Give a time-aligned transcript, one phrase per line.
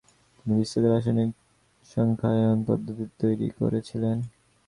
[0.37, 1.29] তিনি বিস্তৃত রাসায়নিক
[1.89, 4.17] সংখ্যায়ন পদ্ধতি তৈরি করেছিলেন।